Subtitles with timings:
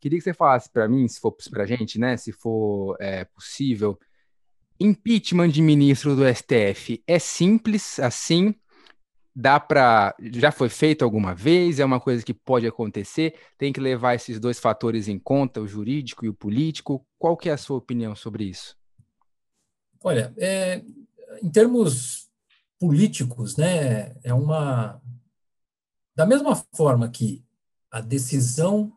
[0.00, 3.24] Queria que você falasse para mim, se for para a gente, né, se for é,
[3.24, 3.98] possível,
[4.78, 8.54] impeachment de ministro do STF é simples assim?
[9.34, 10.14] Dá para.
[10.32, 11.78] Já foi feito alguma vez?
[11.78, 13.34] É uma coisa que pode acontecer?
[13.58, 17.06] Tem que levar esses dois fatores em conta, o jurídico e o político?
[17.18, 18.74] Qual que é a sua opinião sobre isso?
[20.02, 20.82] Olha, é,
[21.42, 22.30] em termos
[22.78, 25.02] políticos, né, é uma.
[26.14, 27.44] Da mesma forma que
[27.90, 28.95] a decisão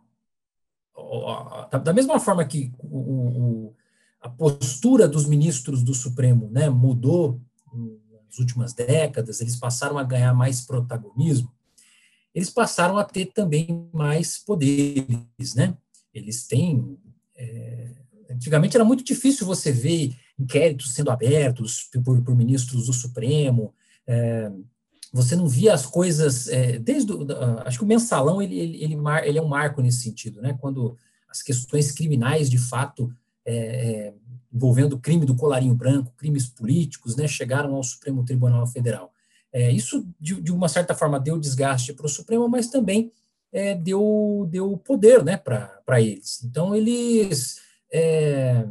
[1.84, 3.76] da mesma forma que o, o,
[4.22, 7.42] a postura dos ministros do Supremo né, mudou
[8.30, 11.52] nas últimas décadas, eles passaram a ganhar mais protagonismo,
[12.34, 15.56] eles passaram a ter também mais poderes.
[15.56, 15.76] Né?
[16.14, 16.98] Eles têm.
[17.36, 17.96] É,
[18.30, 23.74] antigamente era muito difícil você ver inquéritos sendo abertos por, por ministros do Supremo.
[24.06, 24.52] É,
[25.12, 27.26] você não via as coisas é, desde o,
[27.66, 30.58] acho que o mensalão ele, ele, ele, ele, é um marco nesse sentido, né?
[30.60, 30.98] Quando
[31.30, 33.12] as questões criminais de fato
[33.46, 34.14] é, é,
[34.54, 39.12] envolvendo o crime do colarinho branco, crimes políticos, né, chegaram ao Supremo Tribunal Federal.
[39.52, 43.12] É, isso de, de, uma certa forma deu desgaste para o Supremo, mas também
[43.52, 46.44] é, deu deu poder, né, para eles.
[46.44, 47.60] Então eles
[47.92, 48.66] é,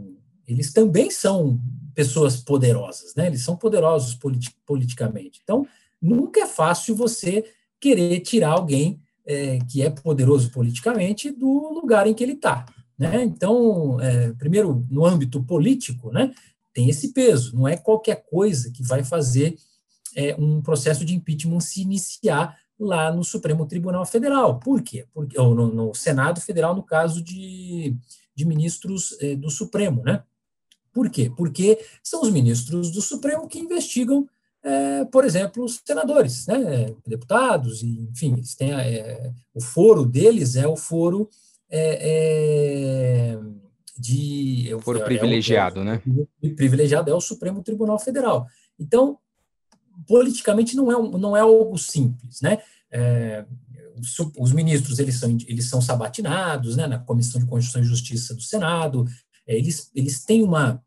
[0.47, 1.61] eles também são
[1.95, 3.27] pessoas poderosas, né?
[3.27, 5.41] Eles são poderosos politi politicamente.
[5.43, 5.67] Então
[6.01, 7.45] nunca é fácil você
[7.81, 12.65] querer tirar alguém é, que é poderoso politicamente do lugar em que ele está.
[12.99, 13.23] Né?
[13.23, 16.33] Então, é, primeiro, no âmbito político, né,
[16.73, 19.57] tem esse peso, não é qualquer coisa que vai fazer
[20.17, 24.59] é, um processo de impeachment se iniciar lá no Supremo Tribunal Federal.
[24.59, 25.07] Por quê?
[25.13, 27.97] Porque, ou no, no Senado Federal, no caso de,
[28.35, 30.03] de ministros é, do Supremo.
[30.05, 30.23] Né?
[30.93, 31.31] Por quê?
[31.37, 34.29] Porque são os ministros do Supremo que investigam
[34.69, 40.67] é, por exemplo, os senadores, né, deputados, enfim, eles têm, é, o foro deles é
[40.69, 41.31] o foro
[41.71, 43.39] é, é
[43.99, 44.71] de...
[44.71, 46.03] É foro privilegiado, né?
[46.43, 48.47] O privilegiado é o Supremo Tribunal Federal.
[48.79, 49.19] Então,
[50.07, 52.59] politicamente não é, não é algo simples, né?
[52.91, 53.47] É,
[53.99, 58.35] os, os, ministros eles são, eles são sabatinados né, na Comissão de Constituição e Justiça
[58.35, 59.07] do Senado,
[59.47, 60.83] eles, eles têm uma,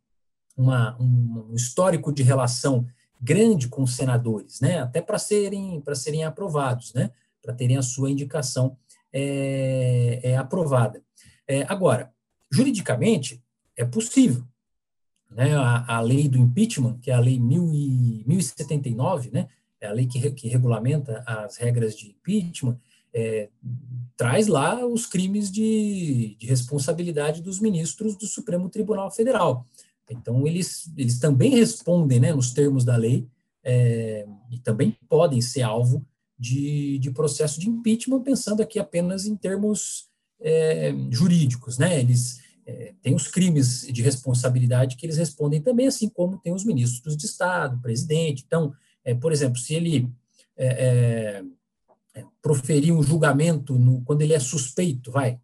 [0.55, 2.85] uma, um histórico de relação
[3.21, 4.79] grande com os senadores, né?
[4.79, 7.11] Até para serem para serem aprovados, né?
[7.41, 8.75] Para terem a sua indicação
[9.13, 11.03] é, é aprovada.
[11.47, 12.11] É, agora,
[12.49, 13.43] juridicamente
[13.77, 14.43] é possível,
[15.29, 15.55] né?
[15.55, 19.47] A, a, lei do impeachment, que é a lei e, 1079, né?
[19.79, 22.79] É a lei que, que regulamenta as regras de impeachment.
[23.13, 23.49] É,
[24.15, 29.65] traz lá os crimes de, de responsabilidade dos ministros do Supremo Tribunal Federal.
[30.13, 33.27] Então, eles, eles também respondem, né, nos termos da lei,
[33.63, 36.05] é, e também podem ser alvo
[36.37, 41.77] de, de processo de impeachment, pensando aqui apenas em termos é, jurídicos.
[41.77, 41.99] Né?
[41.99, 46.65] Eles é, têm os crimes de responsabilidade que eles respondem também, assim como tem os
[46.65, 48.43] ministros de Estado, presidente.
[48.45, 48.73] Então,
[49.03, 50.09] é, por exemplo, se ele
[50.57, 51.43] é,
[52.15, 55.39] é, proferir um julgamento no, quando ele é suspeito, vai,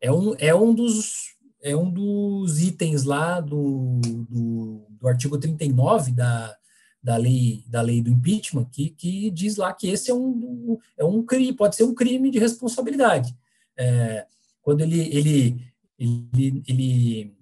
[0.00, 6.12] é um, é um dos é um dos itens lá do, do, do artigo 39
[6.12, 6.54] da,
[7.02, 11.04] da lei da lei do impeachment que, que diz lá que esse é um é
[11.04, 13.36] um crime pode ser um crime de responsabilidade.
[13.76, 14.26] É,
[14.62, 17.36] quando ele ele ele, ele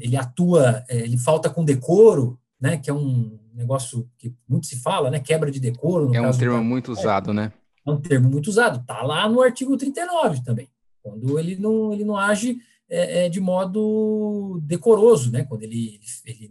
[0.00, 4.76] ele atua é, ele falta com decoro né que é um negócio que muito se
[4.76, 6.64] fala né quebra de decoro é um termo do...
[6.64, 7.52] muito usado né?
[7.86, 10.68] É um termo muito usado tá lá no artigo 39 também.
[11.02, 15.44] Quando ele não ele não age é, é, de modo decoroso, né?
[15.44, 16.50] Quando ele, ele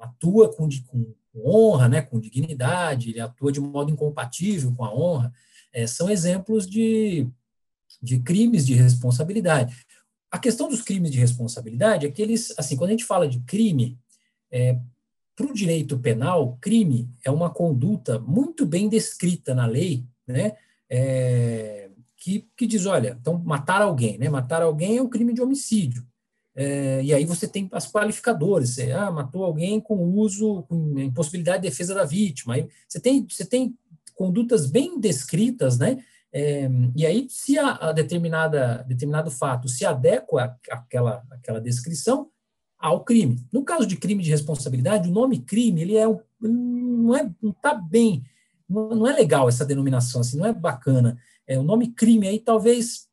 [0.00, 2.02] atua com, com, honra, né?
[2.02, 5.32] Com dignidade, ele atua de modo incompatível com a honra.
[5.72, 7.26] É, são exemplos de,
[8.02, 9.76] de crimes de responsabilidade.
[10.30, 13.40] A questão dos crimes de responsabilidade é que eles, assim, quando a gente fala de
[13.40, 13.98] crime,
[14.50, 14.78] é,
[15.36, 20.56] para o direito penal, crime é uma conduta muito bem descrita na lei, né?
[20.88, 21.63] É,
[22.24, 24.30] que, que diz, olha, então matar alguém, né?
[24.30, 26.06] Matar alguém é um crime de homicídio.
[26.56, 31.62] É, e aí você tem as qualificadores, você, ah, matou alguém com uso, com impossibilidade
[31.62, 32.54] de defesa da vítima.
[32.54, 33.76] Aí você tem, você tem
[34.14, 36.02] condutas bem descritas, né?
[36.32, 36.66] É,
[36.96, 42.30] e aí, se a, a, determinada, determinado fato se adequa àquela, àquela descrição,
[42.78, 43.46] ao crime.
[43.52, 46.06] No caso de crime de responsabilidade, o nome crime, ele é,
[46.40, 48.24] não é, não está bem,
[48.68, 51.18] não, não é legal essa denominação, assim, não é bacana.
[51.46, 53.08] É, o nome crime aí talvez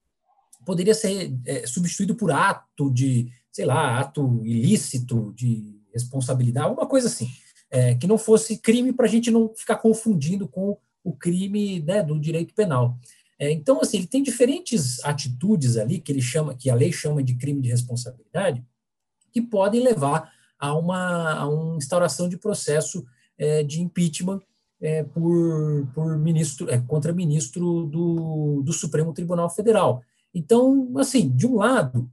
[0.66, 7.08] poderia ser é, substituído por ato de, sei lá, ato ilícito de responsabilidade, alguma coisa
[7.08, 7.28] assim,
[7.70, 12.04] é, que não fosse crime para a gente não ficar confundindo com o crime né,
[12.04, 12.98] do direito penal.
[13.40, 17.24] É, então, assim, ele tem diferentes atitudes ali que ele chama, que a lei chama
[17.24, 18.64] de crime de responsabilidade,
[19.34, 23.04] que podem levar a uma, a uma instauração de processo
[23.38, 24.42] é, de impeachment
[24.82, 30.02] é, por, por ministro, é, contra ministro do, do Supremo Tribunal Federal.
[30.34, 32.10] Então, assim, de um lado,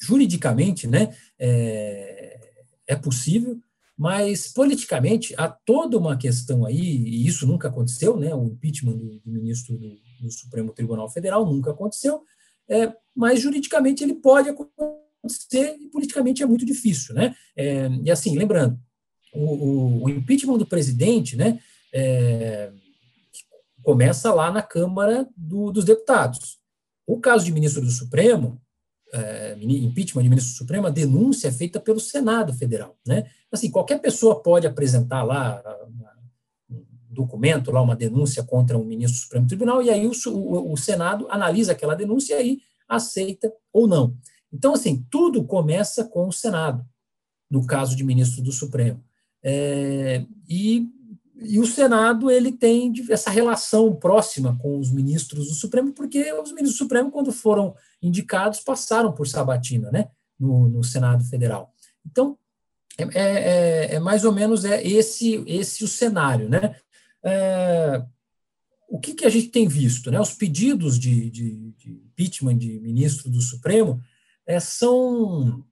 [0.00, 2.40] juridicamente, né, é,
[2.86, 3.58] é possível,
[3.96, 9.20] mas politicamente há toda uma questão aí, e isso nunca aconteceu, né, o impeachment do,
[9.20, 12.22] do ministro do, do, Supremo Tribunal Federal nunca aconteceu,
[12.68, 17.34] é, mas juridicamente ele pode acontecer e politicamente é muito difícil, né?
[17.56, 18.78] É, e assim, lembrando,
[19.32, 21.60] o, o, o, impeachment do presidente, né,
[21.94, 22.72] é,
[23.82, 26.58] começa lá na Câmara do, dos Deputados.
[27.06, 28.60] O caso de ministro do Supremo,
[29.12, 32.96] é, impeachment de ministro do Supremo, a denúncia é feita pelo Senado Federal.
[33.06, 33.30] Né?
[33.52, 35.62] Assim, qualquer pessoa pode apresentar lá
[36.68, 40.72] um documento, lá uma denúncia contra um ministro do Supremo Tribunal, e aí o, o,
[40.72, 42.58] o Senado analisa aquela denúncia e aí
[42.88, 44.16] aceita ou não.
[44.52, 46.84] Então, assim, tudo começa com o Senado,
[47.48, 49.04] no caso de ministro do Supremo.
[49.42, 50.88] É, e
[51.36, 56.50] e o Senado ele tem essa relação próxima com os ministros do Supremo, porque os
[56.50, 60.08] ministros do Supremo, quando foram indicados, passaram por sabatina, né,
[60.38, 61.72] no, no Senado Federal.
[62.06, 62.38] Então,
[62.96, 66.76] é, é, é, é, mais ou menos é esse esse o cenário, né?
[67.24, 68.04] É,
[68.88, 70.20] o que, que a gente tem visto, né?
[70.20, 74.00] Os pedidos de, de, de impeachment de ministro do Supremo
[74.46, 75.64] é, são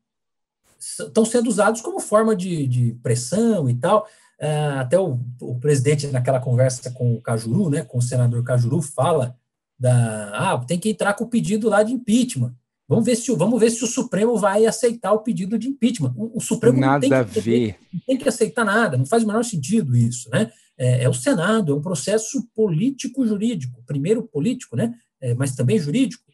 [0.81, 4.09] estão sendo usados como forma de, de pressão e tal.
[4.43, 8.83] Uh, até o, o, presidente, naquela conversa com o Cajuru, né, com o senador Cajuru,
[8.83, 9.37] fala
[9.79, 10.31] da.
[10.35, 12.53] Ah, tem que entrar com o pedido lá de impeachment.
[12.89, 16.13] Vamos ver se, vamos ver se o Supremo vai aceitar o pedido de impeachment.
[16.17, 17.77] O, o Supremo nada não tem, que, a ver.
[17.93, 20.29] não tem que aceitar nada, não faz o menor sentido isso.
[20.31, 20.51] Né?
[20.77, 24.93] É, é o Senado, é um processo político-jurídico, primeiro político, né?
[25.21, 26.25] É, mas também jurídico.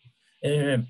[0.43, 0.81] É,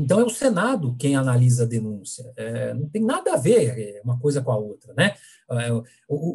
[0.00, 2.32] então, é o Senado quem analisa a denúncia.
[2.36, 4.94] É, não tem nada a ver é, uma coisa com a outra.
[4.94, 5.14] Né?
[5.50, 5.68] É,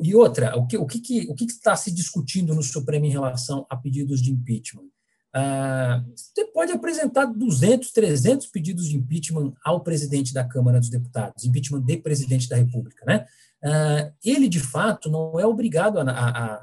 [0.04, 3.66] e outra, o que, o, que, o que está se discutindo no Supremo em relação
[3.70, 4.88] a pedidos de impeachment?
[5.34, 11.44] Ah, você pode apresentar 200, 300 pedidos de impeachment ao presidente da Câmara dos Deputados,
[11.44, 13.04] impeachment de presidente da República.
[13.06, 13.26] Né?
[13.62, 16.54] Ah, ele, de fato, não é obrigado a, a, a,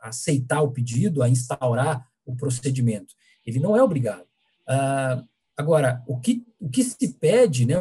[0.00, 3.14] a aceitar o pedido, a instaurar o procedimento.
[3.46, 4.26] Ele não é obrigado.
[4.66, 5.22] Ah,
[5.60, 7.76] Agora, o que, o que se pede, né,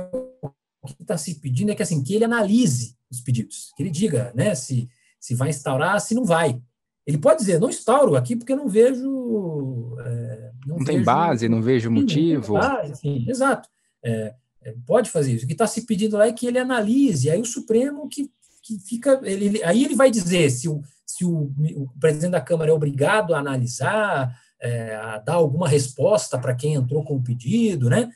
[0.81, 3.89] o que está se pedindo é que, assim, que ele analise os pedidos, que ele
[3.89, 6.61] diga né, se, se vai instaurar, se não vai.
[7.07, 9.95] Ele pode dizer, não instauro aqui porque não vejo.
[10.05, 12.53] É, não, não vejo, tem base, não vejo motivo.
[12.53, 13.69] Não base, enfim, exato.
[14.03, 15.45] É, é, pode fazer isso.
[15.45, 18.29] O que está se pedindo lá é que ele analise, aí o Supremo que,
[18.61, 19.19] que fica.
[19.23, 23.33] Ele, aí ele vai dizer se o, se o, o presidente da Câmara é obrigado
[23.33, 28.09] a analisar, é, a dar alguma resposta para quem entrou com o pedido, né?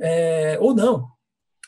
[0.00, 1.08] É, ou não.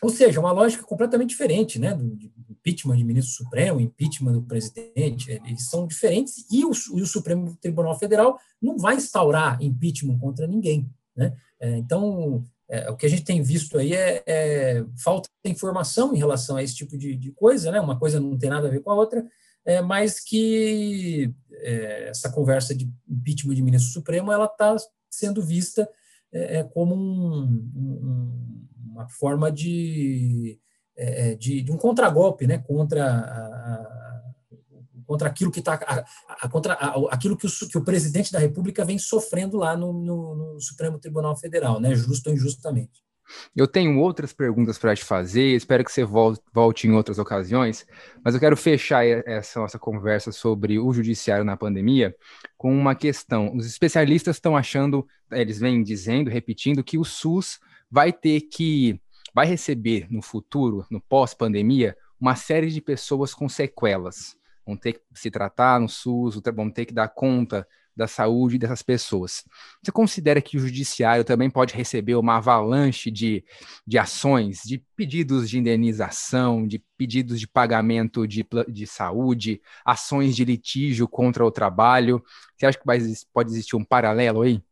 [0.02, 1.94] Ou seja, uma lógica completamente diferente, né?
[1.94, 2.16] Do,
[2.64, 7.54] impeachment de ministro supremo, impeachment do presidente, eles são diferentes e o, e o Supremo
[7.60, 11.36] Tribunal Federal não vai instaurar impeachment contra ninguém, né?
[11.60, 16.14] É, então, é, o que a gente tem visto aí é, é, falta de informação
[16.14, 17.80] em relação a esse tipo de, de, coisa, né?
[17.80, 19.24] Uma coisa não tem nada a ver com a outra,
[19.64, 24.76] é, mas que é, essa conversa de impeachment de ministro supremo ela está
[25.10, 25.88] sendo vista
[26.32, 27.44] é, é como um,
[27.74, 30.58] um, uma forma de,
[30.96, 34.22] é, é, de, de, um contragolpe né, contra, a, a,
[35.06, 36.04] contra aquilo que está
[36.50, 36.74] contra
[37.10, 40.98] aquilo que o, que o presidente da República vem sofrendo lá no, no, no Supremo
[40.98, 43.02] Tribunal Federal, né, justo ou injustamente.
[43.56, 47.86] Eu tenho outras perguntas para te fazer, espero que você volte em outras ocasiões,
[48.22, 52.14] mas eu quero fechar essa nossa conversa sobre o judiciário na pandemia
[52.56, 53.54] com uma questão.
[53.54, 57.58] Os especialistas estão achando, eles vêm dizendo, repetindo, que o SUS
[57.90, 59.00] vai ter que,
[59.34, 64.36] vai receber no futuro, no pós-pandemia, uma série de pessoas com sequelas.
[64.66, 68.82] Vão ter que se tratar no SUS, vão ter que dar conta da saúde dessas
[68.82, 69.44] pessoas.
[69.82, 73.44] Você considera que o judiciário também pode receber uma avalanche de,
[73.86, 80.44] de ações, de pedidos de indenização, de pedidos de pagamento de, de saúde, ações de
[80.44, 82.22] litígio contra o trabalho?
[82.56, 82.84] Você acha que
[83.32, 84.62] pode existir um paralelo aí?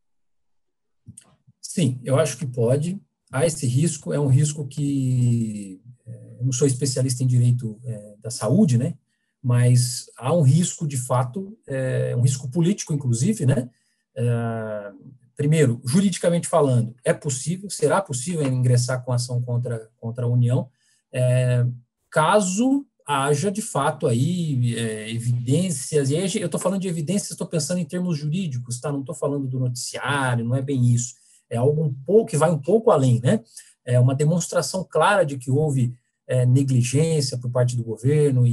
[1.61, 3.01] Sim, eu acho que pode.
[3.31, 5.81] Há esse risco, é um risco que.
[6.07, 8.95] É, eu não sou especialista em direito é, da saúde, né?
[9.43, 13.69] Mas há um risco, de fato, é, um risco político, inclusive, né?
[14.15, 14.93] É,
[15.37, 20.69] primeiro, juridicamente falando, é possível, será possível ingressar com ação contra, contra a União,
[21.13, 21.67] é,
[22.11, 27.47] caso haja de fato aí é, evidências, e aí eu estou falando de evidências, estou
[27.47, 28.93] pensando em termos jurídicos, tá?
[28.93, 31.15] Não estou falando do noticiário, não é bem isso.
[31.51, 33.43] É algo um pouco que vai um pouco além, né?
[33.85, 35.93] É uma demonstração clara de que houve
[36.33, 38.45] é, negligência por parte do governo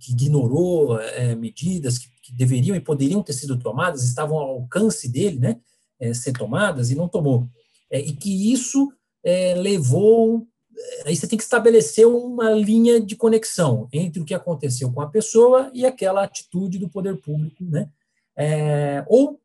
[0.00, 5.08] que ignorou é, medidas que, que, deveriam e poderiam ter sido tomadas, estavam ao alcance
[5.08, 5.60] dele, né?
[6.00, 7.48] É, ser tomadas e não tomou.
[7.88, 8.92] É, e que isso
[9.24, 10.44] é, levou
[11.04, 15.08] aí você tem que estabelecer uma linha de conexão entre o que aconteceu com a
[15.08, 17.88] pessoa e aquela atitude do poder público, né?
[18.36, 19.38] É, ou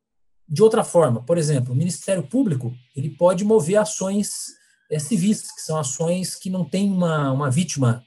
[0.50, 4.58] de outra forma, por exemplo, o Ministério Público ele pode mover ações
[4.90, 8.04] é, civis, que são ações que não têm uma, uma vítima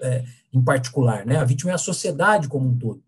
[0.00, 1.36] é, em particular, né?
[1.36, 3.02] A vítima é a sociedade como um todo.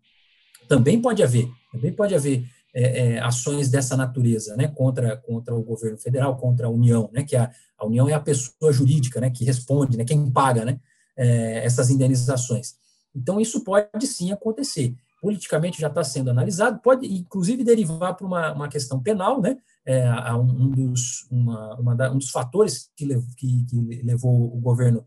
[0.67, 5.63] Também pode haver, também pode haver é, é, ações dessa natureza, né, contra, contra o
[5.63, 9.29] governo federal, contra a União, né, que a, a União é a pessoa jurídica, né,
[9.29, 10.77] que responde, né, quem paga, né,
[11.15, 12.75] é, essas indenizações.
[13.15, 14.93] Então, isso pode sim acontecer.
[15.25, 20.07] Politicamente já está sendo analisado, pode inclusive derivar para uma, uma questão penal, né, é,
[20.33, 25.03] um, dos, uma, uma um dos fatores que, lev, que, que levou o governo,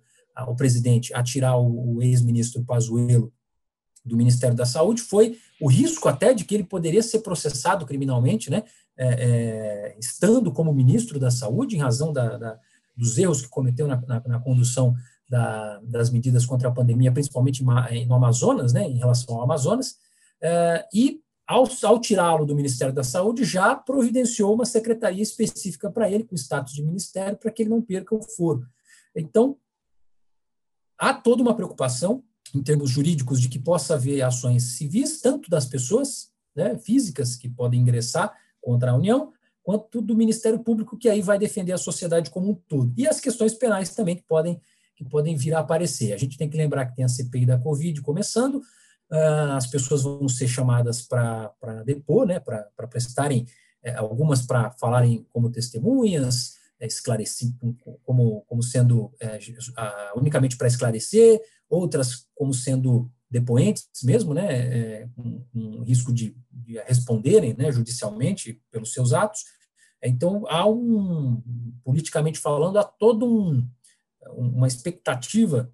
[0.49, 3.33] o presidente, a tirar o, o ex-ministro Pazuello
[4.05, 8.51] do Ministério da Saúde foi o risco até de que ele poderia ser processado criminalmente,
[8.51, 8.65] né,
[8.97, 12.59] é, é, estando como ministro da Saúde, em razão da, da,
[12.97, 14.97] dos erros que cometeu na, na, na condução
[15.31, 19.97] da, das medidas contra a pandemia, principalmente no Amazonas, né, em relação ao Amazonas,
[20.93, 26.25] e ao, ao tirá-lo do Ministério da Saúde, já providenciou uma secretaria específica para ele,
[26.25, 28.67] com status de ministério, para que ele não perca o foro.
[29.17, 29.57] Então,
[30.99, 32.23] há toda uma preocupação
[32.55, 37.49] em termos jurídicos, de que possa haver ações civis, tanto das pessoas né, físicas que
[37.49, 42.31] podem ingressar contra a União, quanto do Ministério Público, que aí vai defender a sociedade
[42.31, 42.93] como um todo.
[42.97, 44.61] E as questões penais também que podem,
[44.97, 46.13] que podem vir a aparecer.
[46.13, 48.63] A gente tem que lembrar que tem a CPI da Covid começando,
[49.11, 53.47] as pessoas vão ser chamadas para depor, né, para prestarem,
[53.83, 57.49] é, algumas para falarem como testemunhas, é, esclarecer,
[58.05, 59.39] como, como sendo é,
[60.15, 67.55] unicamente para esclarecer, outras como sendo depoentes mesmo, né, é, com risco de, de, responderem
[67.55, 69.45] né, judicialmente pelos seus atos.
[70.03, 71.43] Então, há um,
[71.83, 73.69] politicamente falando, há todo um,
[74.33, 75.71] uma expectativa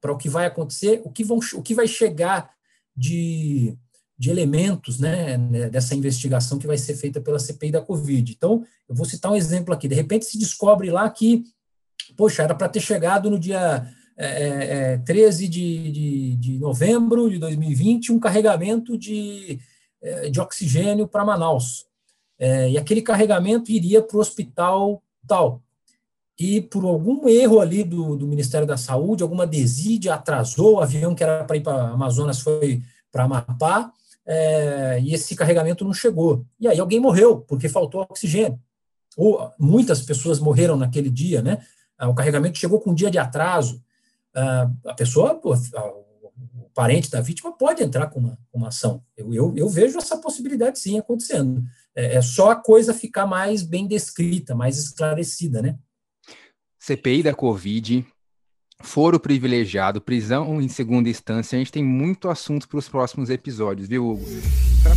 [0.00, 2.57] para o que vai acontecer, o que, vão, o que vai chegar
[2.98, 3.78] de,
[4.18, 8.32] de elementos né, né, dessa investigação que vai ser feita pela CPI da Covid.
[8.32, 9.86] Então, eu vou citar um exemplo aqui.
[9.86, 11.44] De repente se descobre lá que,
[12.16, 13.86] poxa, era para ter chegado no dia
[14.16, 19.60] é, é, 13 é, de, de, de, novembro de 2020 um carregamento de,
[20.02, 21.86] é, de oxigênio para Manaus.
[22.36, 25.62] É, e aquele carregamento iria para o hospital tal.
[26.38, 31.14] E por algum erro ali do, do Ministério da Saúde, alguma desídia atrasou, o avião
[31.14, 33.92] que era para ir para Amazonas foi para Amapá,
[34.24, 36.44] é, e esse carregamento não chegou.
[36.60, 38.60] E aí alguém morreu, porque faltou oxigênio.
[39.16, 41.58] Ou muitas pessoas morreram naquele dia, né?
[42.00, 43.82] O carregamento chegou com um dia de atraso
[44.84, 49.02] a pessoa, o parente da vítima pode entrar com uma, uma ação.
[49.16, 51.62] Eu, eu, eu, vejo essa possibilidade sim acontecendo.
[51.94, 55.76] É, é, só a coisa ficar mais bem descrita, mais esclarecida, né?
[56.88, 58.02] CPI da Covid,
[58.80, 63.86] foro privilegiado, prisão em segunda instância, a gente tem muito assunto para os próximos episódios,
[63.86, 64.24] viu, Hugo?
[64.82, 64.94] Pra...